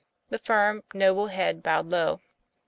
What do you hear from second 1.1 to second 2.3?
head bowed low.